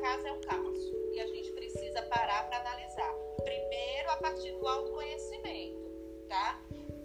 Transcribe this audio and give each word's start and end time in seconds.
casa 0.00 0.28
é 0.28 0.32
um 0.32 0.40
caos 0.40 0.78
e 1.12 1.20
a 1.20 1.26
gente 1.26 1.52
precisa 1.52 2.02
parar 2.02 2.48
para 2.48 2.60
analisar. 2.60 3.12
Primeiro, 3.44 4.10
a 4.10 4.16
partir 4.16 4.52
do 4.52 4.66
autoconhecimento, 4.66 5.90
tá? 6.28 6.60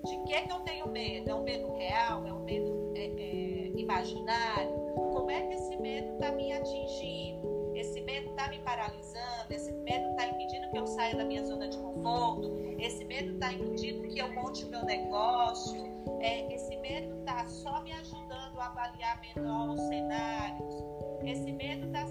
De 0.05 0.18
que, 0.23 0.41
que 0.41 0.52
eu 0.52 0.59
tenho 0.61 0.88
medo? 0.88 1.29
É 1.29 1.36
um 1.36 1.43
medo 1.43 1.73
real? 1.75 2.25
É 2.25 2.33
um 2.33 2.43
medo 2.43 2.93
é, 2.96 3.05
é, 3.05 3.79
imaginário? 3.79 4.71
Como 4.96 5.29
é 5.29 5.41
que 5.47 5.54
esse 5.54 5.75
medo 5.78 6.14
está 6.14 6.32
me 6.32 6.52
atingindo? 6.54 7.73
Esse 7.75 8.02
medo 8.02 8.29
está 8.29 8.47
me 8.50 8.60
paralisando? 8.60 9.54
Esse 9.54 9.71
medo 9.71 10.10
está 10.11 10.28
impedindo 10.28 10.69
que 10.71 10.78
eu 10.78 10.87
saia 10.87 11.15
da 11.15 11.25
minha 11.25 11.46
zona 11.46 11.68
de 11.68 11.78
conforto? 11.78 12.75
Esse 12.79 13.06
medo 13.06 13.33
está 13.33 13.54
impedindo 13.54 14.07
que 14.07 14.19
eu 14.19 14.32
monte 14.33 14.65
o 14.65 14.69
meu 14.69 14.83
negócio? 14.86 15.82
É, 16.21 16.54
esse 16.54 16.75
medo 16.78 17.19
está 17.19 17.47
só 17.47 17.82
me 17.83 17.92
ajudando 17.93 18.60
a 18.60 18.68
avaliar 18.68 19.21
melhor 19.21 19.69
os 19.69 19.82
cenários? 19.82 20.75
Esse 21.24 21.51
medo 21.51 21.87
está 21.87 22.07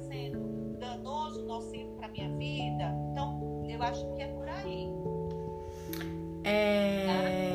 minha 2.09 2.29
vida? 2.37 2.95
Então, 3.13 3.65
eu 3.69 3.83
acho 3.83 4.07
que 4.15 4.23
é 4.23 4.29
por 4.29 4.49
aí. 4.49 4.89
É... 6.45 7.49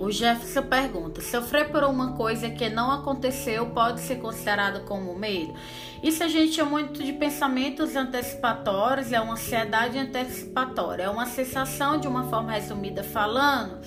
O 0.00 0.10
Jefferson 0.10 0.62
pergunta: 0.62 1.20
sofrer 1.20 1.70
por 1.70 1.84
uma 1.84 2.14
coisa 2.14 2.48
que 2.48 2.70
não 2.70 2.90
aconteceu 2.90 3.66
pode 3.66 4.00
ser 4.00 4.16
considerado 4.16 4.84
como 4.86 5.14
medo? 5.14 5.54
Isso 6.02 6.24
a 6.24 6.28
gente 6.28 6.54
chama 6.54 6.70
muito 6.70 7.04
de 7.04 7.12
pensamentos 7.12 7.94
antecipatórios, 7.94 9.12
é 9.12 9.20
uma 9.20 9.34
ansiedade 9.34 9.98
antecipatória, 9.98 11.02
é 11.02 11.10
uma 11.10 11.26
sensação, 11.26 12.00
de 12.00 12.08
uma 12.08 12.24
forma 12.24 12.52
resumida 12.52 13.04
falando, 13.04 13.78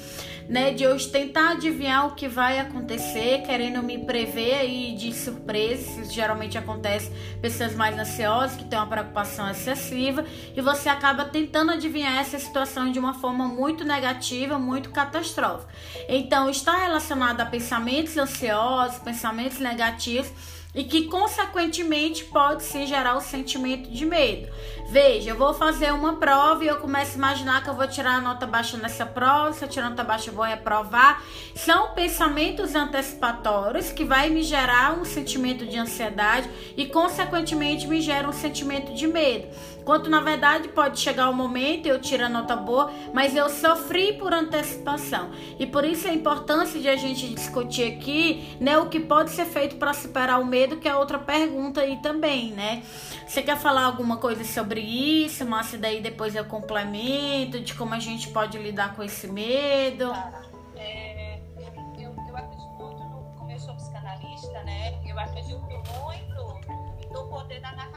né, 0.48 0.72
de 0.72 0.84
eu 0.84 0.98
tentar 1.10 1.52
adivinhar 1.52 2.08
o 2.08 2.16
que 2.16 2.28
vai 2.28 2.60
acontecer, 2.60 3.44
querendo 3.46 3.82
me 3.82 3.98
prever 3.98 4.56
aí 4.56 4.96
de 4.96 5.14
surpresa. 5.14 6.02
Isso 6.02 6.14
geralmente 6.14 6.58
acontece 6.58 7.12
pessoas 7.42 7.76
mais 7.76 7.98
ansiosas 7.98 8.58
que 8.58 8.66
têm 8.66 8.78
uma 8.78 8.88
preocupação 8.88 9.50
excessiva 9.50 10.26
e 10.56 10.62
você 10.62 10.90
acaba 10.90 11.26
tentando 11.26 11.72
adivinhar 11.72 12.18
essa 12.18 12.40
situação 12.40 12.92
de 12.92 13.00
uma 13.00 13.14
forma 13.14 13.48
muito 13.48 13.84
negativa, 13.84 14.58
muito 14.60 14.90
catastrófica. 14.90 15.72
Então, 16.08 16.50
está 16.50 16.78
relacionado 16.78 17.42
a 17.42 17.46
pensamentos 17.46 18.18
ansiosos, 18.18 19.00
pensamentos 19.00 19.60
negativos 19.60 20.32
e 20.74 20.84
que 20.84 21.06
consequentemente 21.06 22.24
pode 22.26 22.64
se 22.64 22.86
gerar 22.86 23.16
o 23.16 23.22
sentimento 23.22 23.90
de 23.90 24.06
medo. 24.06 24.52
Veja, 24.90 25.32
eu 25.32 25.38
vou 25.38 25.54
fazer 25.54 25.94
uma 25.94 26.16
prova 26.18 26.64
e 26.64 26.68
eu 26.68 26.78
começo 26.78 27.14
a 27.14 27.18
imaginar 27.18 27.64
que 27.64 27.70
eu 27.70 27.74
vou 27.74 27.88
tirar 27.88 28.16
a 28.16 28.22
nota 28.22 28.46
baixa 28.46 28.78
nessa 28.78 29.06
prova, 29.06 29.54
se 29.54 29.64
eu 29.64 29.70
tirar 29.70 29.88
a 29.88 29.90
nota 29.90 30.04
baixa 30.04 30.30
eu 30.30 30.34
vou 30.34 30.46
reprovar. 30.46 31.24
São 31.56 31.94
pensamentos 31.94 32.76
antecipatórios 32.76 33.92
que 33.92 34.04
vai 34.04 34.30
me 34.30 34.44
gerar 34.44 34.98
um 34.98 35.06
sentimento 35.06 35.66
de 35.66 35.78
ansiedade 35.78 36.50
e 36.76 36.86
consequentemente 36.86 37.88
me 37.88 38.02
gera 38.02 38.28
um 38.28 38.34
sentimento 38.34 38.94
de 38.94 39.08
medo. 39.08 39.48
Quanto 39.86 40.10
na 40.10 40.22
verdade 40.22 40.70
pode 40.70 41.00
chegar 41.00 41.30
o 41.30 41.34
momento 41.34 41.88
eu 41.88 42.00
tiro 42.00 42.26
a 42.26 42.30
nota 42.30 42.56
boa, 42.56 42.92
mas 43.14 43.36
eu 43.36 43.50
sofri 43.50 44.14
por 44.14 44.34
antecipação. 44.34 45.32
E 45.60 45.66
por 45.66 45.84
isso 45.84 46.08
a 46.08 46.14
importância 46.14 46.80
de 46.80 46.88
a 46.88 46.96
gente 46.96 47.34
discutir 47.34 47.94
aqui, 47.94 48.58
né, 48.60 48.78
o 48.78 48.88
que 48.88 49.00
pode 49.00 49.32
ser 49.32 49.46
feito 49.46 49.76
para 49.76 49.94
superar 49.94 50.40
o 50.40 50.46
medo, 50.46 50.78
que 50.78 50.88
é 50.88 50.96
outra 50.96 51.20
pergunta 51.20 51.82
aí 51.82 51.98
também, 52.02 52.52
né? 52.52 52.84
Você 53.28 53.42
quer 53.42 53.58
falar 53.58 53.86
alguma 53.86 54.18
coisa 54.18 54.44
sobre 54.44 54.80
isso, 54.80 55.46
Márcia? 55.46 55.80
Daí 55.80 56.02
depois 56.02 56.36
eu 56.36 56.46
complemento 56.46 57.60
de 57.60 57.74
como 57.74 57.94
a 57.94 58.00
gente 58.00 58.30
pode 58.30 58.58
lidar 58.58 58.96
com 58.96 59.04
esse 59.04 59.28
medo. 59.28 60.12
É, 60.76 61.40
eu, 61.58 61.68
acredito 62.38 62.70
muito 62.78 63.04
no, 63.04 63.36
como 63.38 63.52
eu 63.52 63.60
sou 63.60 63.74
psicanalista, 63.76 64.64
né? 64.64 65.00
Eu 65.06 65.18
acredito 65.20 65.60
muito 65.60 67.12
no 67.12 67.28
poder 67.30 67.60
da 67.62 67.72
narrativa. 67.72 67.93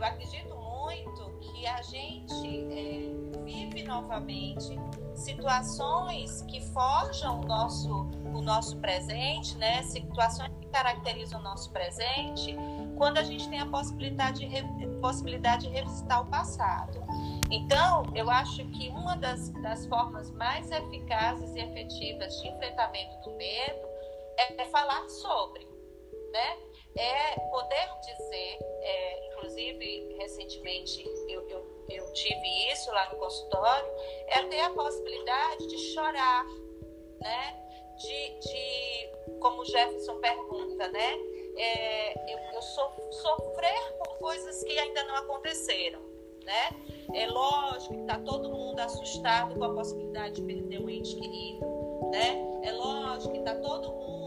Eu 0.00 0.06
acredito 0.06 0.56
muito 0.56 1.30
que 1.40 1.66
a 1.66 1.82
gente 1.82 2.64
é, 2.72 3.44
vive 3.44 3.82
novamente 3.82 4.74
situações 5.14 6.40
que 6.48 6.58
forjam 6.72 7.42
o 7.42 7.46
nosso, 7.46 8.08
o 8.34 8.40
nosso 8.40 8.78
presente, 8.78 9.58
né? 9.58 9.82
Situações 9.82 10.50
que 10.58 10.68
caracterizam 10.68 11.38
o 11.38 11.42
nosso 11.42 11.70
presente 11.70 12.56
quando 12.96 13.18
a 13.18 13.22
gente 13.22 13.46
tem 13.50 13.60
a 13.60 13.66
possibilidade 13.66 14.48
de, 14.48 14.86
possibilidade 15.02 15.68
de 15.68 15.72
revisitar 15.74 16.22
o 16.22 16.30
passado. 16.30 16.98
Então, 17.50 18.04
eu 18.14 18.30
acho 18.30 18.64
que 18.68 18.88
uma 18.88 19.18
das, 19.18 19.50
das 19.50 19.84
formas 19.86 20.30
mais 20.30 20.70
eficazes 20.70 21.54
e 21.54 21.58
efetivas 21.58 22.40
de 22.40 22.48
enfrentamento 22.48 23.20
do 23.20 23.36
medo 23.36 23.86
é, 24.38 24.64
falar 24.70 25.06
sobre, 25.10 25.68
né? 26.32 26.69
É 26.96 27.38
poder 27.50 27.88
dizer, 28.04 28.58
é, 28.82 29.26
inclusive 29.28 30.16
recentemente 30.18 31.04
eu, 31.28 31.48
eu, 31.48 31.86
eu 31.88 32.12
tive 32.12 32.72
isso 32.72 32.90
lá 32.90 33.08
no 33.10 33.18
consultório, 33.18 33.88
é 34.26 34.42
ter 34.44 34.60
a 34.60 34.70
possibilidade 34.70 35.66
de 35.68 35.78
chorar, 35.92 36.44
né? 37.20 37.56
De, 37.96 38.38
de 38.40 39.38
como 39.40 39.64
Jefferson 39.64 40.18
pergunta, 40.20 40.88
né? 40.88 41.18
é, 41.56 42.32
eu, 42.32 42.38
eu 42.54 42.62
so, 42.62 42.90
sofrer 43.10 43.92
por 43.98 44.18
coisas 44.18 44.62
que 44.64 44.78
ainda 44.78 45.04
não 45.04 45.16
aconteceram, 45.16 46.00
né? 46.44 46.70
É 47.12 47.26
lógico 47.26 47.94
que 47.94 48.00
está 48.00 48.18
todo 48.18 48.48
mundo 48.48 48.78
assustado 48.80 49.54
com 49.56 49.64
a 49.64 49.74
possibilidade 49.74 50.36
de 50.36 50.42
perder 50.42 50.80
um 50.80 50.88
ente 50.88 51.14
querido, 51.16 51.66
né? 52.10 52.60
É 52.62 52.72
lógico 52.72 53.32
que 53.32 53.38
está 53.40 53.54
todo 53.56 53.92
mundo 53.92 54.19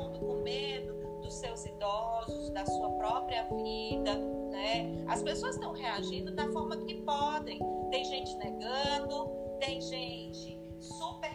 seus 1.44 1.66
idosos, 1.66 2.50
da 2.52 2.66
sua 2.66 2.90
própria 2.92 3.44
vida, 3.44 4.16
né? 4.50 5.04
As 5.08 5.22
pessoas 5.22 5.56
estão 5.56 5.74
reagindo 5.74 6.34
da 6.34 6.48
forma 6.52 6.78
que 6.78 6.96
podem. 7.02 7.60
Tem 7.92 8.06
gente 8.06 8.36
negando, 8.38 9.30
tem 9.60 9.82
gente 9.82 10.60
super 10.80 11.34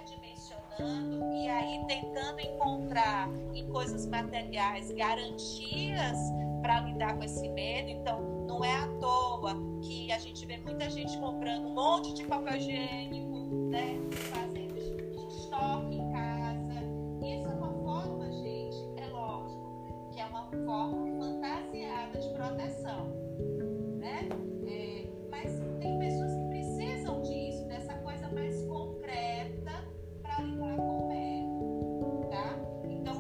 e 0.81 1.49
aí 1.49 1.85
tentando 1.89 2.41
encontrar 2.41 3.29
em 3.53 3.69
coisas 3.71 4.07
materiais 4.07 4.91
garantias 4.93 6.17
para 6.63 6.81
lidar 6.81 7.17
com 7.17 7.25
esse 7.25 7.49
medo. 7.49 7.91
Então, 7.91 8.21
não 8.47 8.65
é 8.65 8.75
à 8.77 8.87
toa 9.01 9.57
que 9.83 10.13
a 10.13 10.19
gente 10.19 10.47
vê 10.47 10.59
muita 10.59 10.89
gente 10.89 11.19
comprando 11.19 11.67
um 11.67 11.75
monte 11.75 12.15
de 12.15 12.25
papel 12.25 12.57
higiênico, 12.57 13.39
né? 13.71 13.99
Fazendo 14.13 14.79
estoque 15.29 16.01
lógico, 20.49 20.51
que 20.51 20.57
é 20.57 20.59
uma 20.59 20.91
forma 20.91 21.19
fantasiada 21.19 22.19
de 22.19 22.29
proteção, 22.31 23.07
né? 23.99 24.29
É, 24.67 25.09
mas 25.31 25.59
tem 25.81 25.99
pessoas 25.99 26.33
que 26.35 26.49
precisam 26.49 27.23
disso, 27.23 27.67
dessa 27.69 27.95
coisa 27.99 28.29
mais 28.29 28.63
concreta 28.67 29.85
para 30.23 30.43
lidar 30.43 30.77
com 30.77 30.99
o 30.99 31.09
medo, 31.09 32.29
tá? 32.31 32.57
Então, 32.89 33.15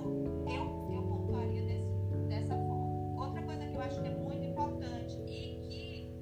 eu, 0.46 0.94
eu 0.94 1.02
pontuaria 1.02 1.62
desse, 1.62 2.16
dessa 2.28 2.54
forma. 2.54 3.24
Outra 3.24 3.42
coisa 3.42 3.66
que 3.66 3.74
eu 3.74 3.80
acho 3.80 4.00
que 4.00 4.08
é 4.08 4.14
muito 4.14 4.44
importante 4.44 5.18
e 5.26 5.60
que 5.68 6.14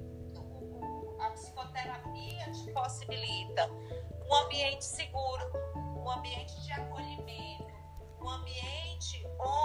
a 1.20 1.30
psicoterapia 1.30 2.52
te 2.52 2.72
possibilita 2.72 3.70
um 4.28 4.34
ambiente 4.34 4.84
seguro, 4.84 5.44
um 5.96 6.10
ambiente 6.10 6.60
de 6.64 6.72
acolhimento, 6.72 7.66
um 8.22 8.28
ambiente 8.28 9.26
onde 9.40 9.55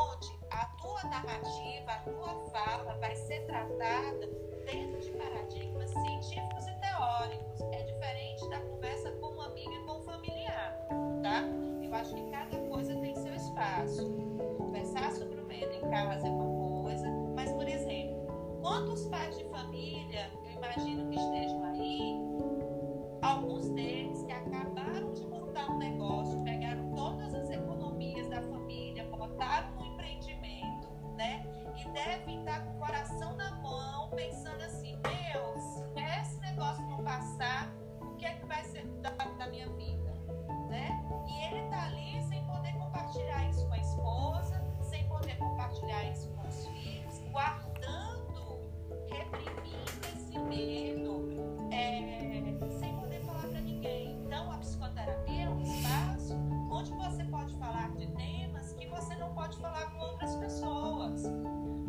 narrativa, 1.24 1.92
a 1.92 2.00
tua 2.00 2.36
fala 2.52 2.94
vai 3.00 3.16
ser 3.16 3.46
tratada 3.46 4.28
dentro 4.66 5.00
de 5.00 5.12
paradigmas 5.12 5.90
científicos 5.90 6.68
e 6.68 6.80
teóricos. 6.80 7.62
É 7.72 7.84
diferente 7.84 8.50
da 8.50 8.60
conversa 8.60 9.12
com 9.12 9.28
um 9.28 9.42
amigo 9.42 9.72
e 9.72 9.86
com 9.86 10.00
um 10.00 10.02
familiar, 10.02 10.88
tá? 11.22 11.44
Eu 11.82 11.94
acho 11.94 12.16
que 12.16 12.32
cada 12.32 12.58
coisa 12.70 12.96
tem 12.96 13.16
seu 13.16 13.34
espaço. 13.34 14.12
Conversar 14.58 15.12
sobre 15.12 15.40
o 15.40 15.46
medo 15.46 15.74
em 15.74 15.90
casa 15.90 16.28
é 16.28 16.30
uma 16.30 16.82
coisa, 16.82 17.08
mas, 17.36 17.52
por 17.52 17.68
exemplo, 17.68 18.60
quantos 18.62 19.06
pais 19.08 19.38
de 19.38 19.44
família, 19.46 20.32
eu 20.46 20.52
imagino 20.52 21.10
que 21.10 21.16
estejam 21.16 21.31
pode 59.52 59.58
falar 59.58 59.92
com 59.92 60.06
outras 60.06 60.36
pessoas. 60.38 61.24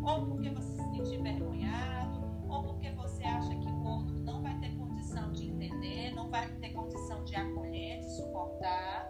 Ou 0.05 0.27
porque 0.27 0.51
você 0.51 0.73
se 0.73 0.91
sente 0.91 1.15
envergonhado, 1.15 2.21
ou 2.49 2.63
porque 2.65 2.91
você 2.91 3.23
acha 3.23 3.55
que 3.55 3.69
o 3.69 3.85
outro 3.85 4.15
não 4.21 4.43
vai 4.43 4.59
ter 4.59 4.77
condição 4.77 5.33
de 5.33 5.49
entender, 5.49 6.13
não 6.15 6.29
vai 6.29 6.49
ter 6.57 6.71
condição 6.71 7.23
de 7.25 7.37
acolher, 7.37 8.01
de 8.01 8.11
suportar, 8.17 9.09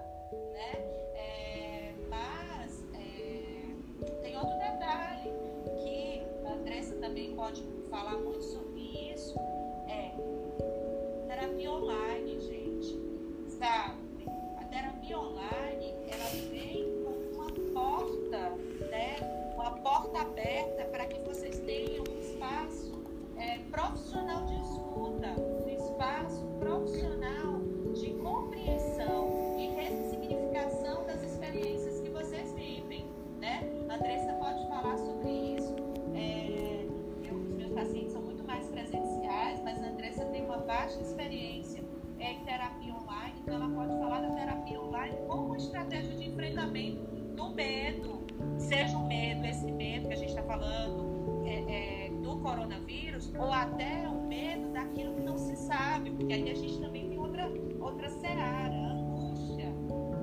né? 0.53 0.73
É, 1.15 1.95
mas 2.11 2.85
é, 2.95 3.75
tem 4.21 4.37
outro 4.37 4.59
detalhe 4.59 5.33
que 5.83 6.23
a 6.47 6.53
Andressa 6.53 6.95
também 6.97 7.35
pode 7.35 7.63
falar 7.89 8.19
muito 8.19 8.43
sobre 8.45 8.62
profissional 23.73 24.45
de 24.47 24.52
outra, 57.93 58.09
seara, 58.09 58.75
a 58.75 58.93
angústia. 58.93 59.69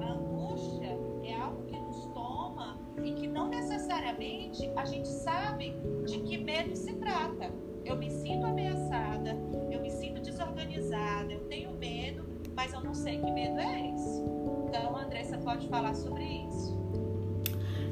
A 0.01 0.11
angústia 0.11 0.99
é 1.23 1.33
algo 1.35 1.63
que 1.65 1.79
nos 1.79 2.05
toma 2.07 2.79
e 3.03 3.13
que 3.13 3.27
não 3.27 3.47
necessariamente 3.47 4.69
a 4.75 4.85
gente 4.85 5.07
sabe 5.07 5.75
de 6.05 6.19
que 6.19 6.37
medo 6.37 6.75
se 6.75 6.93
trata. 6.95 7.51
Eu 7.85 7.95
me 7.95 8.09
sinto 8.09 8.45
ameaçada, 8.45 9.37
eu 9.71 9.81
me 9.81 9.89
sinto 9.91 10.21
desorganizada, 10.21 11.31
eu 11.31 11.41
tenho 11.45 11.71
medo, 11.73 12.25
mas 12.55 12.73
eu 12.73 12.81
não 12.81 12.93
sei 12.93 13.19
que 13.19 13.31
medo 13.31 13.59
é 13.59 13.93
esse. 13.93 14.19
Então, 14.67 14.97
Andressa 14.97 15.37
pode 15.37 15.67
falar 15.69 15.95
sobre 15.95 16.23
isso. 16.23 16.77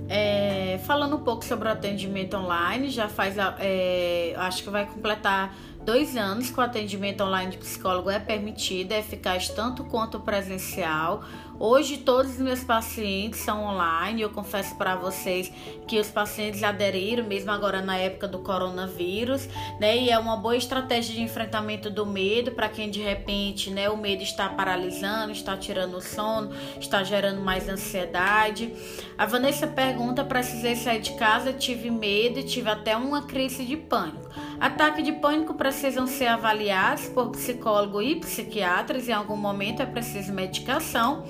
É, 0.10 0.78
falando 0.80 1.18
um 1.18 1.24
pouco 1.24 1.44
sobre 1.44 1.68
o 1.68 1.72
atendimento 1.72 2.38
online, 2.38 2.90
já 2.90 3.10
faz, 3.10 3.36
é, 3.60 4.34
acho 4.38 4.64
que 4.64 4.70
vai 4.70 4.86
completar 4.86 5.54
dois 5.88 6.18
anos 6.18 6.50
que 6.50 6.60
o 6.60 6.62
atendimento 6.62 7.24
online 7.24 7.52
de 7.52 7.58
psicólogo 7.60 8.10
é 8.10 8.20
permitido, 8.20 8.92
é 8.92 9.00
eficaz 9.00 9.48
tanto 9.48 9.86
quanto 9.86 10.20
presencial. 10.20 11.24
Hoje 11.60 11.98
todos 11.98 12.34
os 12.34 12.38
meus 12.38 12.64
pacientes 12.64 13.40
são 13.40 13.64
online. 13.64 14.22
Eu 14.22 14.30
confesso 14.30 14.76
para 14.76 14.96
vocês 14.96 15.52
que 15.88 16.00
os 16.00 16.08
pacientes 16.08 16.62
aderiram, 16.62 17.26
mesmo 17.26 17.50
agora 17.50 17.82
na 17.82 17.98
época 17.98 18.28
do 18.28 18.40
coronavírus, 18.40 19.50
né? 19.80 19.98
E 19.98 20.10
é 20.12 20.20
uma 20.20 20.38
boa 20.38 20.56
estratégia 20.56 21.16
de 21.16 21.22
enfrentamento 21.22 21.90
do 21.90 22.06
medo 22.06 22.52
para 22.52 22.70
quem 22.70 22.92
de 22.92 23.02
repente, 23.02 23.72
né, 23.72 23.90
o 23.90 23.98
medo 23.98 24.22
está 24.22 24.50
paralisando, 24.50 25.32
está 25.32 25.58
tirando 25.58 25.96
o 25.98 26.02
sono, 26.02 26.52
está 26.80 27.04
gerando 27.04 27.42
mais 27.42 27.68
ansiedade. 27.68 28.72
A 29.18 29.26
Vanessa 29.26 29.66
pergunta: 29.66 30.24
precisei 30.24 30.76
sair 30.76 31.02
de 31.02 31.14
casa, 31.14 31.52
tive 31.52 31.90
medo 31.90 32.40
e 32.40 32.44
tive 32.44 32.70
até 32.70 32.96
uma 32.96 33.24
crise 33.24 33.66
de 33.66 33.76
pânico. 33.76 34.28
Ataque 34.60 35.02
de 35.02 35.12
pânico 35.12 35.54
precisam 35.54 36.08
ser 36.08 36.28
avaliados 36.28 37.08
por 37.10 37.30
psicólogo 37.30 38.02
e 38.02 38.16
psiquiatras. 38.16 39.08
Em 39.08 39.14
algum 39.14 39.36
momento 39.38 39.82
é 39.82 39.86
preciso 39.86 40.34
medicação. 40.34 41.26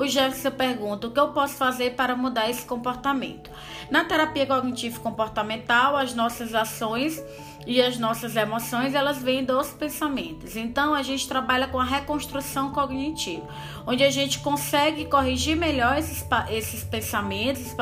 O 0.00 0.08
Jefferson 0.08 0.50
pergunta: 0.52 1.06
o 1.08 1.10
que 1.10 1.20
eu 1.20 1.28
posso 1.28 1.56
fazer 1.56 1.90
para 1.90 2.16
mudar 2.16 2.48
esse 2.48 2.64
comportamento? 2.64 3.50
Na 3.90 4.02
terapia 4.02 4.46
cognitivo 4.46 4.98
comportamental, 5.00 5.94
as 5.94 6.14
nossas 6.14 6.54
ações 6.54 7.22
e 7.66 7.82
as 7.82 7.98
nossas 7.98 8.34
emoções 8.34 8.94
elas 8.94 9.18
vêm 9.18 9.44
dos 9.44 9.68
pensamentos. 9.72 10.56
Então 10.56 10.94
a 10.94 11.02
gente 11.02 11.28
trabalha 11.28 11.68
com 11.68 11.78
a 11.78 11.84
reconstrução 11.84 12.72
cognitiva, 12.72 13.46
onde 13.86 14.02
a 14.02 14.10
gente 14.10 14.38
consegue 14.38 15.04
corrigir 15.04 15.54
melhor 15.54 15.98
esses, 15.98 16.26
esses 16.48 16.82
pensamentos. 16.82 17.74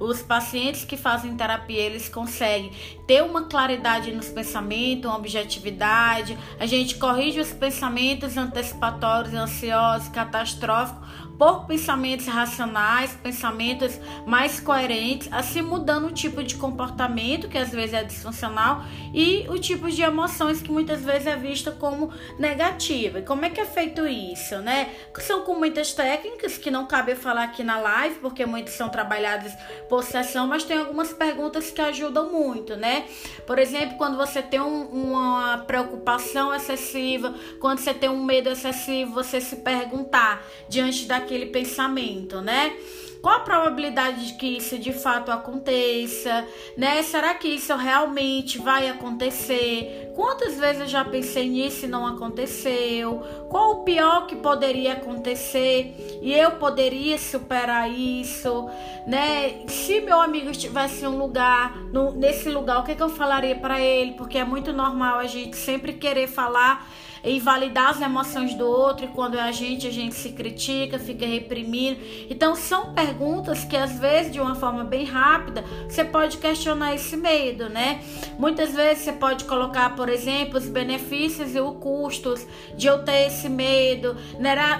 Os 0.00 0.20
pacientes 0.20 0.84
que 0.84 0.96
fazem 0.96 1.36
terapia 1.36 1.80
eles 1.80 2.08
conseguem 2.08 2.72
ter 3.06 3.22
uma 3.22 3.44
claridade 3.44 4.10
nos 4.10 4.28
pensamentos, 4.28 5.04
uma 5.04 5.16
objetividade. 5.16 6.36
A 6.58 6.66
gente 6.66 6.96
corrige 6.96 7.38
os 7.38 7.52
pensamentos 7.52 8.36
antecipatórios, 8.36 9.32
ansiosos, 9.32 10.08
catastróficos 10.08 11.02
por 11.42 11.66
pensamentos 11.66 12.28
racionais, 12.28 13.18
pensamentos 13.20 13.98
mais 14.24 14.60
coerentes, 14.60 15.28
assim 15.32 15.60
mudando 15.60 16.06
o 16.06 16.12
tipo 16.12 16.40
de 16.40 16.54
comportamento 16.54 17.48
que 17.48 17.58
às 17.58 17.70
vezes 17.70 17.94
é 17.94 18.04
disfuncional 18.04 18.84
e 19.12 19.44
o 19.48 19.58
tipo 19.58 19.90
de 19.90 20.02
emoções 20.02 20.62
que 20.62 20.70
muitas 20.70 21.02
vezes 21.02 21.26
é 21.26 21.34
vista 21.34 21.72
como 21.72 22.12
negativa. 22.38 23.18
E 23.18 23.22
como 23.22 23.44
é 23.44 23.50
que 23.50 23.60
é 23.60 23.64
feito 23.64 24.06
isso, 24.06 24.58
né? 24.58 24.90
São 25.18 25.42
com 25.42 25.56
muitas 25.56 25.92
técnicas 25.92 26.56
que 26.56 26.70
não 26.70 26.86
cabe 26.86 27.16
falar 27.16 27.42
aqui 27.42 27.64
na 27.64 27.76
live, 27.76 28.20
porque 28.20 28.46
muitas 28.46 28.74
são 28.74 28.88
trabalhadas 28.88 29.52
por 29.88 30.04
sessão, 30.04 30.46
mas 30.46 30.62
tem 30.62 30.78
algumas 30.78 31.12
perguntas 31.12 31.72
que 31.72 31.80
ajudam 31.80 32.30
muito, 32.30 32.76
né? 32.76 33.04
Por 33.48 33.58
exemplo, 33.58 33.96
quando 33.98 34.16
você 34.16 34.40
tem 34.42 34.60
um, 34.60 34.84
uma 34.84 35.58
preocupação 35.66 36.54
excessiva, 36.54 37.34
quando 37.58 37.80
você 37.80 37.92
tem 37.92 38.08
um 38.08 38.22
medo 38.22 38.48
excessivo, 38.48 39.12
você 39.12 39.40
se 39.40 39.56
perguntar 39.56 40.46
diante 40.68 41.04
daquilo 41.06 41.31
aquele 41.32 41.46
pensamento, 41.46 42.42
né? 42.42 42.76
Qual 43.22 43.36
a 43.36 43.40
probabilidade 43.40 44.26
de 44.26 44.34
que 44.34 44.56
isso 44.56 44.76
de 44.76 44.92
fato 44.92 45.30
aconteça, 45.30 46.44
né? 46.76 47.00
Será 47.04 47.32
que 47.34 47.46
isso 47.46 47.74
realmente 47.76 48.58
vai 48.58 48.88
acontecer? 48.88 50.10
Quantas 50.16 50.58
vezes 50.58 50.82
eu 50.82 50.88
já 50.88 51.04
pensei 51.04 51.48
nisso 51.48 51.84
e 51.84 51.88
não 51.88 52.04
aconteceu? 52.04 53.22
Qual 53.48 53.74
o 53.74 53.84
pior 53.84 54.26
que 54.26 54.34
poderia 54.34 54.94
acontecer 54.94 56.18
e 56.20 56.34
eu 56.34 56.50
poderia 56.52 57.16
superar 57.16 57.88
isso, 57.88 58.68
né? 59.06 59.64
Se 59.68 60.00
meu 60.00 60.20
amigo 60.20 60.50
estivesse 60.50 61.04
em 61.04 61.08
um 61.08 61.16
lugar, 61.16 61.76
no, 61.92 62.10
nesse 62.10 62.48
lugar, 62.50 62.80
o 62.80 62.82
que, 62.82 62.90
é 62.90 62.94
que 62.96 63.02
eu 63.02 63.08
falaria 63.08 63.54
para 63.54 63.80
ele? 63.80 64.14
Porque 64.14 64.36
é 64.36 64.44
muito 64.44 64.72
normal 64.72 65.20
a 65.20 65.26
gente 65.26 65.56
sempre 65.56 65.92
querer 65.92 66.26
falar 66.26 66.88
e 67.24 67.38
validar 67.38 67.90
as 67.90 68.00
emoções 68.00 68.54
do 68.54 68.66
outro, 68.66 69.04
e 69.04 69.08
quando 69.08 69.36
é 69.36 69.40
a 69.40 69.52
gente, 69.52 69.86
a 69.86 69.90
gente 69.90 70.14
se 70.14 70.30
critica, 70.30 70.98
fica 70.98 71.24
reprimindo. 71.24 72.00
Então, 72.28 72.56
são 72.56 72.92
perguntas 72.92 73.64
que, 73.64 73.76
às 73.76 73.98
vezes, 73.98 74.32
de 74.32 74.40
uma 74.40 74.54
forma 74.54 74.84
bem 74.84 75.04
rápida, 75.04 75.64
você 75.88 76.04
pode 76.04 76.38
questionar 76.38 76.94
esse 76.94 77.16
medo, 77.16 77.68
né? 77.68 78.02
Muitas 78.38 78.72
vezes 78.72 79.04
você 79.04 79.12
pode 79.12 79.44
colocar, 79.44 79.94
por 79.94 80.08
exemplo, 80.08 80.58
os 80.58 80.68
benefícios 80.68 81.54
e 81.54 81.60
os 81.60 81.76
custos 81.76 82.46
de 82.76 82.86
eu 82.86 83.04
ter 83.04 83.28
esse 83.28 83.48
medo. 83.48 84.16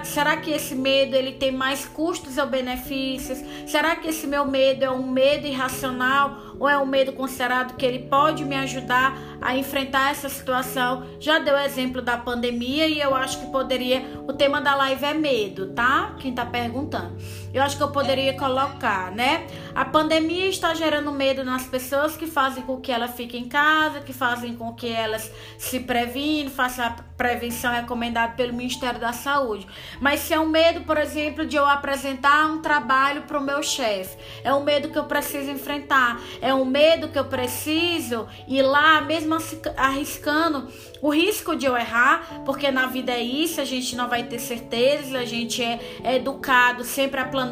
Será 0.03 0.37
que 0.37 0.51
esse 0.51 0.75
medo 0.75 1.15
ele 1.15 1.33
tem 1.33 1.51
mais 1.51 1.85
custos 1.85 2.37
ou 2.37 2.47
benefícios? 2.47 3.39
Será 3.67 3.95
que 3.95 4.09
esse 4.09 4.27
meu 4.27 4.45
medo 4.45 4.83
é 4.83 4.91
um 4.91 5.07
medo 5.07 5.47
irracional? 5.47 6.53
ou 6.59 6.69
é 6.69 6.77
um 6.77 6.85
medo 6.85 7.11
considerado 7.11 7.75
que 7.75 7.85
ele 7.85 7.99
pode 7.99 8.45
me 8.45 8.55
ajudar 8.55 9.17
a 9.41 9.57
enfrentar 9.57 10.11
essa 10.11 10.29
situação? 10.29 11.05
Já 11.19 11.39
deu 11.39 11.57
exemplo 11.57 12.01
da 12.01 12.17
pandemia 12.17 12.32
e 12.87 12.99
eu 12.99 13.13
acho 13.15 13.39
que 13.39 13.51
poderia. 13.51 14.03
O 14.27 14.33
tema 14.33 14.61
da 14.61 14.75
live 14.75 15.05
é 15.05 15.13
medo, 15.13 15.73
tá? 15.73 16.15
Quem 16.19 16.33
tá 16.33 16.45
perguntando. 16.45 17.15
Eu 17.53 17.61
acho 17.61 17.77
que 17.77 17.83
eu 17.83 17.91
poderia 17.91 18.33
colocar, 18.33 19.11
né? 19.11 19.45
A 19.75 19.85
pandemia 19.85 20.47
está 20.47 20.73
gerando 20.73 21.11
medo 21.11 21.43
nas 21.43 21.65
pessoas 21.65 22.17
que 22.17 22.25
fazem 22.25 22.63
com 22.63 22.81
que 22.81 22.91
ela 22.91 23.07
fique 23.07 23.37
em 23.37 23.47
casa, 23.47 23.99
que 23.99 24.11
fazem 24.11 24.55
com 24.55 24.73
que 24.73 24.91
elas 24.91 25.31
se 25.59 25.79
previnem, 25.81 26.49
façam 26.49 26.85
a 26.85 26.95
prevenção 27.15 27.71
recomendada 27.71 28.33
pelo 28.33 28.53
Ministério 28.53 28.99
da 28.99 29.13
Saúde. 29.13 29.67
Mas 30.01 30.21
se 30.21 30.33
é 30.33 30.39
um 30.39 30.47
medo, 30.47 30.81
por 30.81 30.97
exemplo, 30.97 31.45
de 31.45 31.55
eu 31.55 31.65
apresentar 31.67 32.47
um 32.47 32.59
trabalho 32.59 33.21
para 33.23 33.37
o 33.37 33.43
meu 33.43 33.61
chefe, 33.61 34.17
é 34.43 34.51
um 34.51 34.63
medo 34.63 34.89
que 34.89 34.97
eu 34.97 35.05
preciso 35.05 35.51
enfrentar, 35.51 36.19
é 36.41 36.51
um 36.51 36.65
medo 36.65 37.09
que 37.09 37.19
eu 37.19 37.25
preciso 37.25 38.27
ir 38.47 38.63
lá, 38.63 38.99
mesmo 39.01 39.37
arriscando 39.77 40.67
o 41.01 41.09
risco 41.09 41.55
de 41.55 41.67
eu 41.67 41.77
errar, 41.77 42.43
porque 42.45 42.71
na 42.71 42.87
vida 42.87 43.11
é 43.11 43.21
isso, 43.21 43.61
a 43.61 43.65
gente 43.65 43.95
não 43.95 44.09
vai 44.09 44.23
ter 44.23 44.39
certeza, 44.39 45.19
a 45.19 45.25
gente 45.25 45.61
é, 45.61 46.15
educado 46.15 46.83
sempre 46.83 47.19
a 47.19 47.25
planejar 47.25 47.42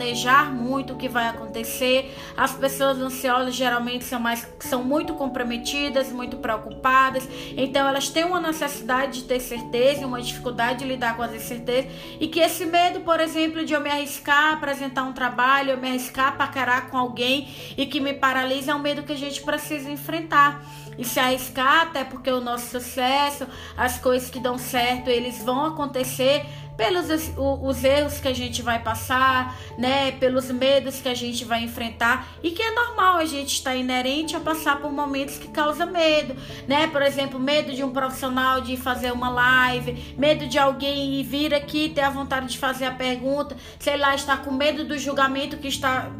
muito 0.52 0.94
o 0.94 0.96
que 0.98 1.08
vai 1.08 1.28
acontecer. 1.28 2.16
As 2.36 2.54
pessoas 2.54 2.98
ansiosas 3.00 3.54
geralmente 3.54 4.04
são 4.04 4.20
mais 4.20 4.48
são 4.60 4.84
muito 4.84 5.14
comprometidas, 5.14 6.12
muito 6.12 6.38
preocupadas, 6.38 7.28
então 7.58 7.88
elas 7.88 8.10
têm 8.10 8.24
uma 8.24 8.40
necessidade 8.40 9.22
de 9.22 9.24
ter 9.28 9.40
certeza, 9.40 10.06
uma 10.06 10.22
dificuldade 10.22 10.80
de 10.80 10.86
lidar 10.86 11.16
com 11.16 11.24
as 11.24 11.34
incertezas 11.34 11.92
e 12.20 12.28
que 12.28 12.40
esse 12.40 12.66
medo, 12.66 13.02
por 13.02 13.20
exemplo, 13.20 13.66
de 13.66 13.74
eu 13.74 13.82
me 13.82 13.90
arriscar 13.90 14.52
a 14.52 14.54
apresentar 14.54 15.04
um 15.04 15.14
trabalho, 15.14 15.72
eu 15.72 15.78
me 15.78 15.90
arriscar 15.90 16.30
a 16.30 16.32
paquerar 16.32 16.90
com 16.90 16.98
alguém 16.98 17.48
e 17.78 17.86
que 17.86 18.00
me 18.00 18.14
paralisa 18.14 18.72
é 18.72 18.76
um 18.76 18.80
medo 18.80 19.04
que 19.04 19.14
a 19.14 19.18
gente 19.18 19.42
precisa 19.42 19.90
enfrentar. 19.90 20.64
E 21.02 21.04
se 21.04 21.20
arriscar, 21.20 21.82
até 21.82 22.04
porque 22.04 22.30
o 22.30 22.40
nosso 22.40 22.80
sucesso, 22.80 23.48
as 23.76 23.98
coisas 23.98 24.30
que 24.30 24.40
dão 24.40 24.60
certo, 24.60 25.10
eles 25.10 25.44
vão 25.44 25.66
acontecer 25.66 26.46
pelos 26.78 27.10
os, 27.10 27.34
os, 27.38 27.84
erros 27.84 28.20
que 28.20 28.28
a 28.28 28.34
gente 28.34 28.62
vai 28.62 28.80
passar, 28.80 29.58
né, 29.80 30.12
pelos 30.14 30.50
medos 30.52 31.02
que 31.02 31.10
a 31.10 31.16
gente 31.16 31.44
vai 31.44 31.64
enfrentar 31.64 32.28
e 32.44 32.52
que 32.52 32.62
é 32.62 32.72
normal 32.72 33.18
a 33.18 33.26
gente 33.26 33.54
estar 33.54 33.76
inerente 33.76 34.36
a 34.36 34.40
passar 34.40 34.80
por 34.80 34.92
momentos 34.92 35.38
que 35.38 35.48
causam 35.48 35.92
medo, 35.92 36.36
né? 36.68 36.88
Por 36.88 37.02
exemplo, 37.02 37.40
medo 37.40 37.74
de 37.74 37.84
um 37.84 37.92
profissional 37.92 38.62
de 38.62 38.78
fazer 38.78 39.12
uma 39.12 39.30
live, 39.30 40.16
medo 40.18 40.48
de 40.48 40.58
alguém 40.58 41.22
vir 41.24 41.54
aqui 41.54 41.90
ter 41.90 42.02
a 42.02 42.10
vontade 42.10 42.48
de 42.48 42.58
fazer 42.58 42.86
a 42.86 42.92
pergunta, 42.92 43.56
sei 43.80 43.98
lá, 43.98 44.14
estar 44.14 44.44
com 44.44 44.52
medo 44.52 44.84
do 44.84 44.98
julgamento 44.98 45.58
que 45.58 45.68
está 45.68 46.12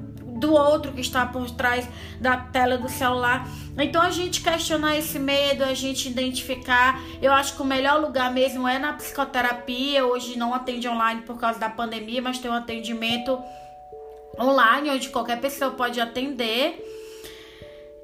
do 0.42 0.54
outro 0.54 0.92
que 0.92 1.02
está 1.02 1.26
por 1.26 1.50
trás 1.52 1.88
da 2.20 2.36
tela 2.36 2.78
do 2.78 2.90
celular. 2.90 3.48
Então 3.78 4.02
a 4.02 4.10
gente 4.10 4.42
questionar 4.42 4.98
esse 4.98 5.18
medo, 5.18 5.64
a 5.64 5.74
gente 5.74 6.10
identificar. 6.10 7.02
Eu 7.22 7.32
acho 7.32 7.56
que 7.56 7.62
o 7.62 7.66
melhor 7.66 8.02
lugar 8.02 8.32
mesmo 8.32 8.68
é 8.68 8.78
na 8.78 8.94
psicoterapia. 8.94 10.06
Hoje 10.06 10.38
não 10.38 10.54
atende 10.54 10.88
online 10.88 11.22
por 11.22 11.40
causa 11.40 11.60
da 11.60 11.70
pandemia, 11.70 12.22
mas 12.22 12.38
tem 12.40 12.52
um 12.52 12.56
atendimento 12.56 13.42
online 14.40 14.90
onde 14.90 15.10
qualquer 15.10 15.40
pessoa 15.40 15.72
pode 15.72 16.00
atender. 16.00 16.88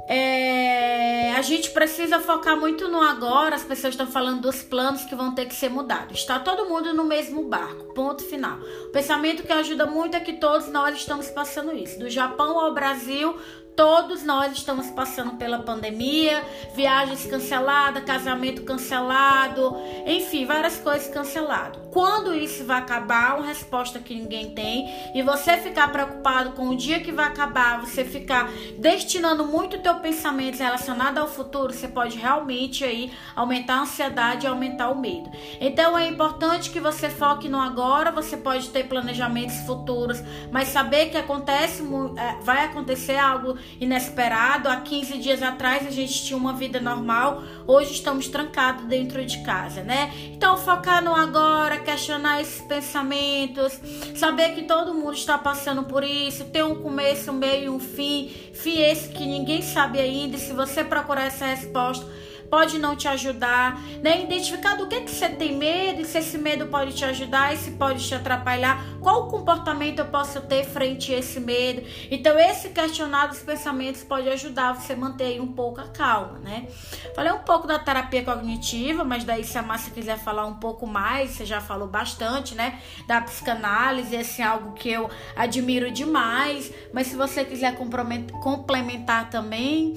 É, 0.10 1.34
a 1.34 1.42
gente 1.42 1.72
precisa 1.72 2.18
focar 2.22 2.58
muito 2.58 2.88
no 2.88 3.02
agora. 3.02 3.56
As 3.56 3.64
pessoas 3.64 3.94
estão 3.94 4.08
falando 4.08 4.42
dos 4.42 4.64
planos 4.64 5.04
que 5.04 5.16
vão 5.16 5.36
ter 5.36 5.46
que 5.46 5.54
ser 5.54 5.70
mudados. 5.70 6.20
Está 6.20 6.40
todo 6.40 6.70
mundo 6.70 6.94
no 6.94 7.04
mesmo 7.04 7.44
barco. 7.44 7.94
Ponto 7.94 8.24
final. 8.24 8.58
O 8.86 8.92
pensamento 8.92 9.44
que 9.44 9.52
ajuda 9.52 9.86
muito 9.86 10.16
é 10.16 10.22
que 10.22 10.34
todos 10.34 10.70
nós 10.70 10.96
estamos 10.96 11.30
passando 11.30 11.76
isso. 11.76 12.00
Do 12.00 12.10
Japão 12.10 12.58
ao 12.58 12.74
Brasil, 12.74 13.36
Todos 13.78 14.24
nós 14.24 14.54
estamos 14.54 14.88
passando 14.88 15.34
pela 15.34 15.60
pandemia, 15.60 16.44
viagens 16.74 17.28
canceladas, 17.28 18.04
casamento 18.04 18.64
cancelado, 18.64 19.78
enfim, 20.04 20.48
várias 20.48 20.78
coisas 20.80 21.08
canceladas. 21.14 21.80
Quando 21.92 22.34
isso 22.34 22.66
vai 22.66 22.80
acabar, 22.80 23.38
uma 23.38 23.46
resposta 23.46 24.00
que 24.00 24.16
ninguém 24.16 24.50
tem, 24.56 24.92
e 25.14 25.22
você 25.22 25.58
ficar 25.58 25.92
preocupado 25.92 26.54
com 26.54 26.70
o 26.70 26.76
dia 26.76 27.02
que 27.02 27.12
vai 27.12 27.28
acabar, 27.28 27.80
você 27.80 28.04
ficar 28.04 28.50
destinando 28.80 29.46
muito 29.46 29.78
teu 29.78 29.96
pensamento 30.00 30.58
relacionado 30.58 31.20
ao 31.20 31.28
futuro, 31.28 31.72
você 31.72 31.88
pode 31.88 32.18
realmente 32.18 32.84
aí 32.84 33.12
aumentar 33.36 33.76
a 33.76 33.82
ansiedade 33.82 34.48
e 34.48 34.50
aumentar 34.50 34.90
o 34.90 35.00
medo. 35.00 35.30
Então 35.62 35.96
é 35.96 36.08
importante 36.08 36.72
que 36.72 36.80
você 36.80 37.12
foque 37.12 37.48
no 37.48 37.60
agora, 37.60 38.12
você 38.12 38.38
pode 38.38 38.72
ter 38.72 38.86
planejamentos 38.88 39.58
futuros, 39.68 40.20
mas 40.52 40.70
saber 40.70 41.12
que 41.12 41.18
acontece, 41.18 41.84
é, 42.18 42.42
vai 42.42 42.66
acontecer 42.66 43.18
algo 43.18 43.56
inesperado. 43.80 44.70
Há 44.70 44.78
15 44.78 45.18
dias 45.18 45.44
atrás 45.44 45.86
a 45.88 45.92
gente 45.92 46.24
tinha 46.24 46.38
uma 46.38 46.54
vida 46.54 46.80
normal, 46.80 47.44
hoje 47.66 47.94
estamos 47.94 48.28
trancados 48.28 48.86
dentro 48.86 49.24
de 49.26 49.44
casa, 49.44 49.84
né? 49.84 50.12
Então 50.34 50.58
focar 50.58 51.04
no 51.04 51.14
agora, 51.14 51.80
questionar 51.80 52.42
esses 52.42 52.62
pensamentos, 52.62 53.80
saber 54.16 54.56
que 54.56 54.64
todo 54.64 54.94
mundo 54.94 55.14
está 55.14 55.38
passando 55.38 55.84
por 55.84 56.04
isso, 56.04 56.46
ter 56.46 56.64
um 56.64 56.76
começo, 56.82 57.32
um 57.32 57.36
meio 57.36 57.66
e 57.66 57.70
um 57.70 57.80
fim, 57.80 58.30
fim 58.54 58.80
esse 58.80 59.10
que 59.10 59.26
ninguém 59.26 59.62
sabe 59.62 60.00
ainda. 60.00 60.38
E 60.38 60.40
se 60.40 60.54
você 60.54 60.84
procurar 60.84 61.26
essa 61.26 61.46
resposta, 61.46 62.06
pode 62.50 62.78
não 62.78 62.96
te 62.96 63.08
ajudar, 63.08 63.82
né? 64.02 64.24
Identificar 64.24 64.76
do 64.76 64.88
que, 64.88 65.02
que 65.02 65.12
você 65.12 65.30
tem 65.30 65.56
medo 65.56 66.02
e 66.02 66.06
se 66.06 66.18
esse 66.18 66.38
medo 66.38 66.68
pode 66.68 66.94
te 66.94 67.06
ajudar 67.06 67.54
e 67.54 67.58
se 67.58 67.72
pode 67.72 68.06
te 68.06 68.16
atrapalhar, 68.16 68.84
qual 69.02 69.28
comportamento 69.28 70.00
eu 70.00 70.06
posso 70.06 70.42
ter 70.42 70.64
frente 70.64 71.14
a 71.14 71.20
esse 71.20 71.40
medo. 71.40 71.84
Então, 72.10 72.38
esse 72.38 72.70
questionar 72.70 73.28
dos 73.28 73.40
pensamentos 73.40 74.04
pode 74.04 74.30
ajudar 74.30 74.74
você 74.74 74.94
a 74.94 74.98
manter 74.98 75.42
um 75.42 75.48
pouco 75.48 75.82
a 75.82 75.88
calma, 75.88 76.40
né? 76.40 76.68
Falei 77.16 77.32
um 77.32 77.40
pouco 77.40 77.68
da 77.68 77.80
terapia 77.80 78.24
cognitiva, 78.24 79.04
mas 79.04 79.24
daí 79.24 79.44
se 79.44 79.58
a 79.58 79.62
Márcia 79.62 79.92
quiser 79.92 80.18
falar 80.18 80.46
um 80.46 80.56
pouco 80.56 80.86
mais, 80.86 81.32
você 81.32 81.46
já 81.46 81.62
falou 81.62 81.88
bastante, 81.88 82.56
né? 82.56 82.80
Da 83.08 83.22
psicanálise, 83.22 84.16
é 84.16 84.44
algo 84.44 84.74
que 84.74 84.90
eu 84.90 85.10
admiro 85.36 85.92
demais, 85.92 86.72
mas 86.94 87.08
se 87.08 87.16
você 87.16 87.44
quiser 87.44 87.78
complementar 87.78 89.30
também, 89.30 89.96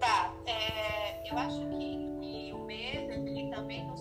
Tá, 0.00 0.32
é, 0.50 1.20
eu 1.30 1.38
acho 1.38 1.60
que, 1.68 2.08
que, 2.20 2.52
o 2.52 2.58
medo 2.64 3.12
ele 3.12 3.50
também 3.50 3.84
nos 3.86 3.99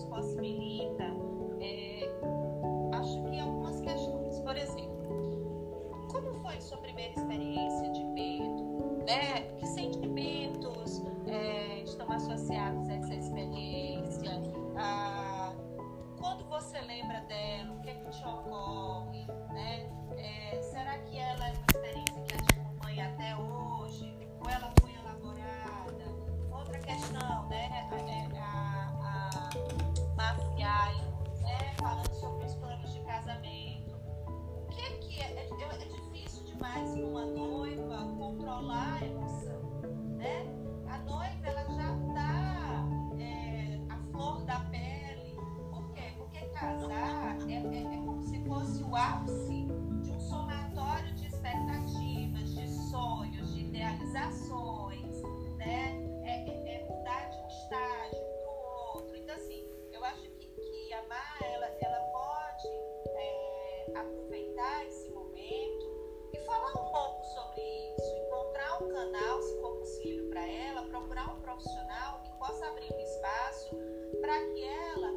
procurar 71.09 71.33
um 71.33 71.41
profissional 71.41 72.21
que 72.23 72.31
possa 72.33 72.67
abrir 72.67 72.93
um 72.93 72.99
espaço 72.99 73.75
para 74.21 74.39
que 74.45 74.63
ela 74.63 75.11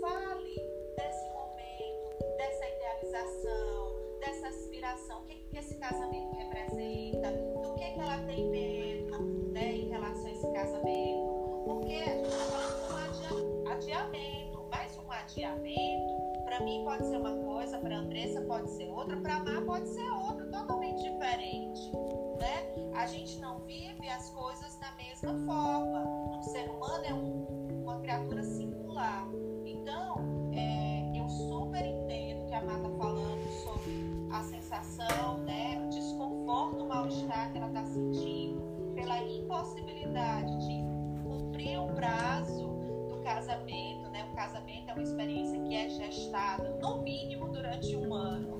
fale 0.00 0.56
desse 0.96 1.30
momento, 1.30 2.36
dessa 2.36 2.68
idealização, 2.68 3.94
dessa 4.18 4.48
aspiração, 4.48 5.20
o 5.20 5.26
que, 5.26 5.34
que 5.36 5.58
esse 5.58 5.76
casamento 5.76 6.34
representa, 6.34 7.30
do 7.30 7.74
que, 7.74 7.92
que 7.92 8.00
ela 8.00 8.18
tem 8.26 8.48
medo 8.48 9.22
né, 9.52 9.72
em 9.72 9.88
relação 9.88 10.26
a 10.26 10.30
esse 10.32 10.52
casamento 10.52 11.36
porque 11.64 11.94
a 11.94 12.14
gente 12.14 12.28
está 12.28 12.44
falando 12.44 13.12
de 13.12 13.34
um 13.34 13.68
adiamento, 13.68 14.66
mas 14.68 14.98
um 14.98 15.12
adiamento, 15.12 16.44
para 16.44 16.60
mim 16.60 16.82
pode 16.84 17.06
ser 17.06 17.18
uma 17.18 17.36
coisa, 17.36 17.78
para 17.78 17.96
Andressa 17.98 18.40
pode 18.42 18.70
ser 18.70 18.88
outra, 18.88 19.16
para 19.16 19.38
Mar 19.44 19.64
pode 19.64 19.88
ser 19.88 20.08
outra, 20.10 20.44
totalmente 20.46 21.02
diferente. 21.02 21.92
Né? 22.38 22.92
A 22.94 23.06
gente 23.06 23.38
não 23.38 23.60
vive 23.60 24.08
as 24.08 24.30
coisas 24.30 24.76
da 24.76 24.92
mesma 24.92 25.34
forma. 25.46 26.36
Um 26.36 26.42
ser 26.42 26.68
humano 26.68 27.04
é 27.04 27.14
um, 27.14 27.82
uma 27.82 28.00
criatura 28.00 28.42
singular. 28.42 29.26
Então, 29.64 30.50
é, 30.52 31.18
eu 31.18 31.28
super 31.28 31.84
entendo 31.84 32.46
que 32.46 32.54
a 32.54 32.62
Mar 32.62 32.76
está 32.76 32.90
falando 32.90 33.48
sobre 33.62 34.16
a 34.32 34.42
sensação, 34.42 35.38
né, 35.38 35.82
o 35.84 35.88
desconforto, 35.88 36.84
o 36.84 36.88
mal-estar 36.88 37.52
que 37.52 37.58
ela 37.58 37.68
está 37.68 37.84
sentindo, 37.84 38.92
pela 38.94 39.22
impossibilidade 39.22 40.58
de 40.66 41.22
cumprir 41.22 41.78
o 41.78 41.86
prazo 41.94 42.76
do 43.08 43.20
casamento, 43.22 44.08
né? 44.10 44.24
O 44.32 44.34
casamento 44.34 44.90
é 44.90 44.92
uma 44.92 45.02
experiência 45.02 45.60
que 45.62 45.74
é 45.74 45.88
gestada 45.88 46.78
no 46.80 47.02
mínimo 47.02 47.48
durante 47.48 47.96
um 47.96 48.12
ano, 48.14 48.55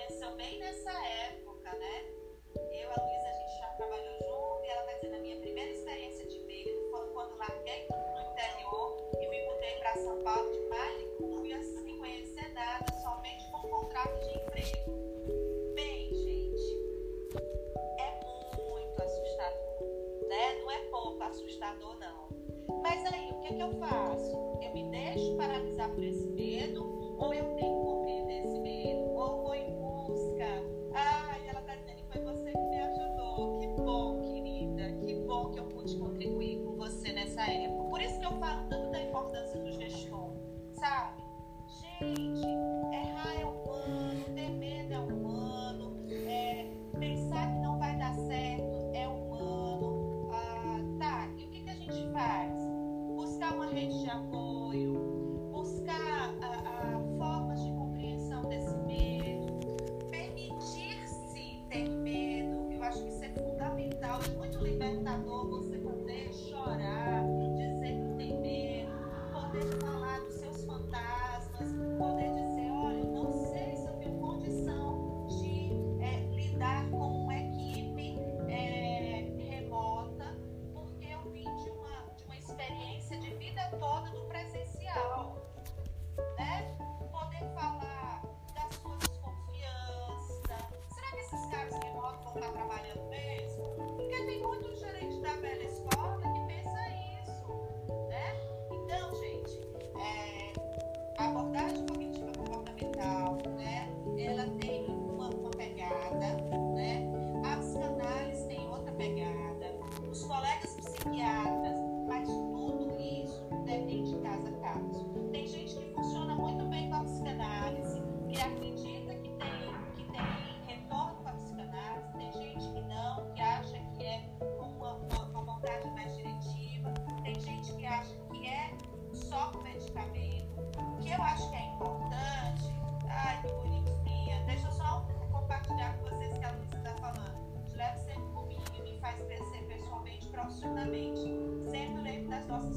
conheceu 0.00 0.34
bem 0.34 0.58
nessa 0.58 0.90
época, 0.90 1.76
né? 1.76 2.04
Eu, 2.56 2.90
a 2.90 3.02
Luísa, 3.02 3.28
a 3.28 3.32
gente 3.32 3.58
já 3.58 3.66
trabalhou 3.76 4.14
junto 4.14 4.64
e 4.64 4.68
ela 4.68 4.82
vai 4.84 4.94
dizer, 4.94 5.10
na 5.10 5.18
minha 5.18 5.36
primeira 5.40 5.70
experiência 5.70 6.26
de 6.26 6.38
Bíblia, 6.38 6.74
foi 6.90 7.06
quando 7.08 7.36
larguei 7.36 7.86
no 7.88 8.32
interior 8.32 9.10
e 9.20 9.28
me 9.28 9.46
mudei 9.46 9.74
para 9.80 9.94
São 9.96 10.22
Paulo 10.22 10.50
de 10.50 10.60
Malicuia 10.68 11.62
sem 11.62 11.76
assim 11.76 11.98
conhecer 11.98 12.48
nada, 12.54 12.86
somente 13.02 13.50
com 13.50 13.68
contrato 13.68 14.20
de 14.20 14.38
emprego. 14.38 15.74
Bem, 15.74 16.14
gente, 16.14 16.78
é 17.98 18.20
muito 18.56 19.02
assustador, 19.02 19.82
né? 20.28 20.54
Não 20.62 20.70
é 20.70 20.78
pouco 20.90 21.22
assustador, 21.22 21.98
não. 21.98 22.80
Mas 22.82 23.04
aí, 23.12 23.32
o 23.32 23.40
que, 23.40 23.48
é 23.48 23.56
que 23.56 23.62
eu 23.62 23.78
faço? 23.78 24.60
Eu 24.62 24.72
me 24.72 24.90
deixo 24.90 25.36
paralisar 25.36 25.90
por 25.90 26.02
esse 26.02 26.26
medo 26.26 27.16
ou 27.18 27.34
eu 27.34 27.44
tenho 27.54 27.76
que 27.76 27.84
cumprir 27.84 28.30
esse 28.30 28.58
medo? 28.60 29.10
Ou 29.10 29.42
vou 29.42 29.54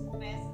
começam 0.01 0.52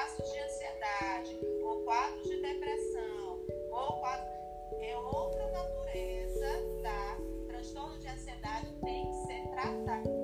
traços 0.00 0.32
de 0.32 0.38
ansiedade, 0.38 1.40
ou 1.62 1.82
quadros 1.84 2.22
de 2.22 2.40
depressão, 2.40 3.38
ou 3.70 4.00
quadros 4.00 4.30
é 4.80 4.96
outra 4.96 5.46
natureza, 5.50 6.46
tá? 6.82 7.18
Transtorno 7.48 7.98
de 7.98 8.08
ansiedade 8.08 8.72
tem 8.80 9.06
que 9.10 9.26
ser 9.26 9.48
tratado. 9.50 10.19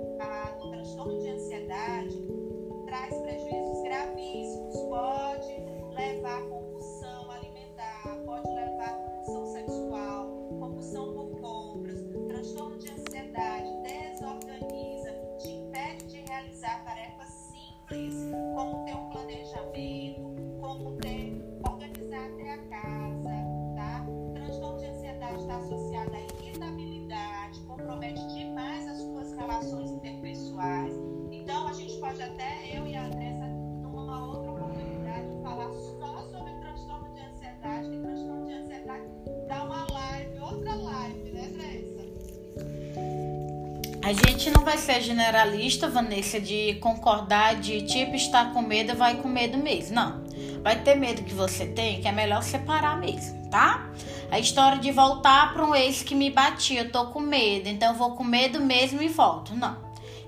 A 44.06 44.12
gente 44.12 44.50
não 44.50 44.62
vai 44.62 44.78
ser 44.78 45.00
generalista, 45.00 45.88
Vanessa, 45.88 46.40
de 46.40 46.74
concordar 46.74 47.56
de 47.56 47.82
tipo 47.82 48.14
estar 48.14 48.52
com 48.52 48.62
medo, 48.62 48.94
vai 48.94 49.16
com 49.16 49.26
medo 49.26 49.58
mesmo. 49.58 49.96
Não. 49.96 50.22
Vai 50.62 50.80
ter 50.80 50.94
medo 50.94 51.24
que 51.24 51.34
você 51.34 51.66
tem, 51.66 52.00
que 52.00 52.06
é 52.06 52.12
melhor 52.12 52.40
separar 52.44 53.00
mesmo, 53.00 53.50
tá? 53.50 53.90
A 54.30 54.38
história 54.38 54.78
de 54.78 54.92
voltar 54.92 55.52
para 55.52 55.64
um 55.64 55.74
ex 55.74 56.04
que 56.04 56.14
me 56.14 56.30
batia, 56.30 56.82
eu 56.82 56.92
tô 56.92 57.06
com 57.06 57.18
medo, 57.18 57.68
então 57.68 57.96
vou 57.96 58.12
com 58.12 58.22
medo 58.22 58.60
mesmo 58.60 59.02
e 59.02 59.08
volto. 59.08 59.56
Não. 59.56 59.76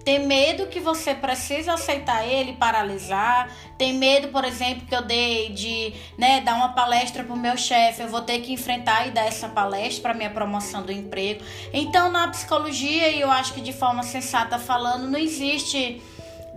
Tem 0.04 0.26
medo 0.26 0.66
que 0.66 0.80
você 0.80 1.14
precisa 1.14 1.74
aceitar 1.74 2.26
ele, 2.26 2.54
paralisar. 2.54 3.48
Tem 3.78 3.94
medo, 3.94 4.28
por 4.28 4.44
exemplo, 4.44 4.84
que 4.86 4.94
eu 4.94 5.02
dei 5.02 5.50
de 5.50 5.94
né, 6.18 6.40
dar 6.40 6.56
uma 6.56 6.70
palestra 6.70 7.22
pro 7.22 7.36
meu 7.36 7.56
chefe. 7.56 8.02
Eu 8.02 8.08
vou 8.08 8.22
ter 8.22 8.40
que 8.40 8.52
enfrentar 8.52 9.06
e 9.06 9.12
dar 9.12 9.24
essa 9.24 9.48
palestra 9.48 10.02
para 10.02 10.14
minha 10.14 10.30
promoção 10.30 10.82
do 10.82 10.90
emprego. 10.90 11.44
Então, 11.72 12.10
na 12.10 12.26
psicologia, 12.28 13.08
e 13.08 13.20
eu 13.20 13.30
acho 13.30 13.54
que 13.54 13.60
de 13.60 13.72
forma 13.72 14.02
sensata 14.02 14.58
falando, 14.58 15.08
não 15.08 15.18
existe 15.18 16.02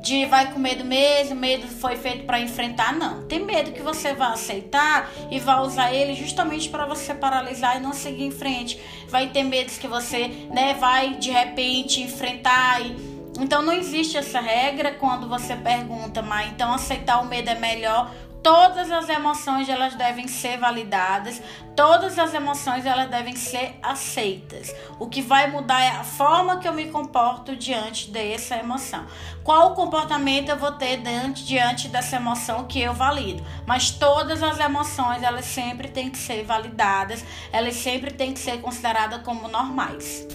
de 0.02 0.26
vai 0.26 0.52
com 0.52 0.60
medo 0.60 0.84
mesmo, 0.84 1.36
medo 1.36 1.68
foi 1.68 1.96
feito 1.96 2.26
para 2.26 2.40
enfrentar, 2.40 2.92
não. 2.92 3.28
Tem 3.28 3.40
medo 3.40 3.72
que 3.72 3.84
você 3.84 4.14
vai 4.14 4.32
aceitar 4.32 5.08
e 5.30 5.40
vai 5.40 5.62
usar 5.62 5.94
ele 5.94 6.16
justamente 6.16 6.70
para 6.70 6.88
você 6.88 7.14
paralisar 7.14 7.78
e 7.78 7.80
não 7.80 7.94
seguir 7.94 8.24
em 8.24 8.32
frente. 8.32 8.80
Vai 9.08 9.28
ter 9.30 9.44
medos 9.44 9.78
que 9.78 9.88
você, 9.88 10.28
né, 10.50 10.74
vai 10.74 11.14
de 11.16 11.30
repente 11.30 12.02
enfrentar 12.02 12.82
e 12.82 13.11
então 13.39 13.62
não 13.62 13.74
existe 13.74 14.17
essa 14.17 14.39
regra 14.39 14.91
quando 14.94 15.28
você 15.28 15.56
pergunta, 15.56 16.22
mas 16.22 16.52
então 16.52 16.74
aceitar 16.74 17.22
o 17.22 17.26
medo 17.26 17.50
é 17.50 17.56
melhor. 17.56 18.12
Todas 18.44 18.91
as 18.91 19.08
emoções 19.08 19.70
elas 19.70 19.94
devem 19.94 20.28
ser 20.28 20.58
validadas, 20.58 21.39
todas 21.76 22.17
as 22.17 22.34
emoções 22.34 22.88
elas 22.88 23.08
devem 23.08 23.36
ser 23.36 23.76
aceitas. 23.84 24.74
O 25.00 25.08
que 25.08 25.22
vai 25.22 25.52
mudar 25.52 25.80
é 25.84 25.89
a 25.89 26.04
forma 26.04 26.58
que 26.58 26.67
eu 26.67 26.74
me 26.74 26.88
comporto 26.88 27.56
diante 27.56 28.10
dessa 28.10 28.56
emoção. 28.56 29.06
Qual 29.44 29.76
comportamento 29.76 30.50
eu 30.50 30.58
vou 30.58 30.72
ter 30.72 30.98
diante, 30.98 31.46
diante 31.46 31.88
dessa 31.88 32.15
emoção 32.15 32.65
que 32.65 32.82
eu 32.82 32.96
valido? 32.96 33.46
Mas 33.67 33.91
todas 33.91 34.41
as 34.41 34.60
emoções 34.60 35.22
elas 35.22 35.46
sempre 35.46 35.88
têm 35.88 36.10
que 36.10 36.17
ser 36.17 36.44
validadas, 36.44 37.24
elas 37.52 37.76
sempre 37.76 38.10
têm 38.10 38.34
que 38.34 38.39
ser 38.39 38.60
consideradas 38.60 39.22
como 39.22 39.48
normais. 39.48 40.26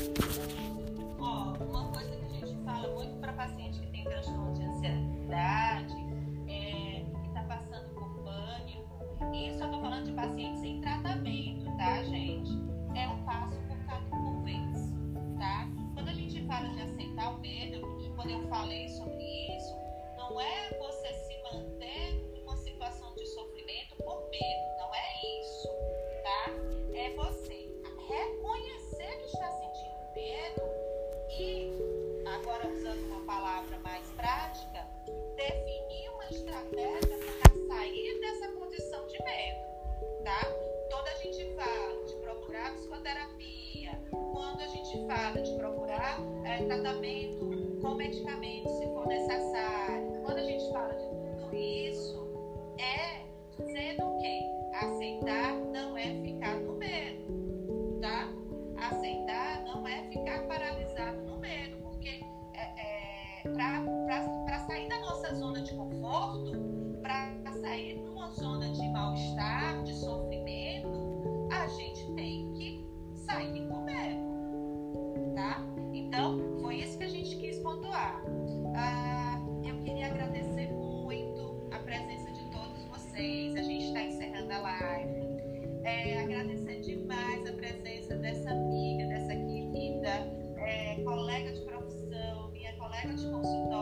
Eu 18.32 18.48
falei 18.48 18.88
sobre 18.88 19.22
isso, 19.56 19.76
não 20.16 20.40
é 20.40 20.75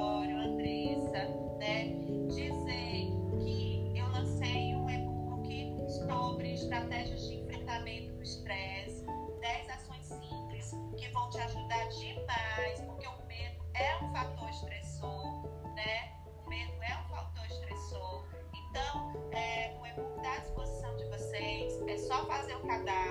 Gregório, 0.04 0.36
Andressa, 0.36 1.26
né, 1.58 1.94
dizer 2.28 3.08
que 3.42 3.92
eu 3.96 4.06
lancei 4.08 4.74
um 4.74 4.90
e-book 4.90 5.76
sobre 5.88 6.52
estratégias 6.52 7.26
de 7.26 7.36
enfrentamento 7.36 8.12
do 8.12 8.22
estresse, 8.22 9.06
10 9.40 9.70
ações 9.70 10.04
simples 10.04 10.72
que 10.98 11.08
vão 11.08 11.30
te 11.30 11.38
ajudar 11.38 11.88
demais, 11.88 12.80
porque 12.82 13.06
o 13.06 13.26
medo 13.26 13.64
é 13.72 13.96
um 14.04 14.12
fator 14.12 14.50
estressor, 14.50 15.72
né? 15.74 16.12
O 16.44 16.50
medo 16.50 16.82
é 16.82 16.98
um 16.98 17.08
fator 17.08 17.46
estressor. 17.46 18.28
Então, 18.52 19.30
é, 19.32 19.74
o 19.80 19.86
e-book 19.86 20.16
está 20.18 20.34
à 20.34 20.38
disposição 20.40 20.96
de 20.96 21.04
vocês, 21.06 21.80
é 21.88 21.96
só 21.96 22.26
fazer 22.26 22.56
o 22.56 22.60
cadastro. 22.66 23.03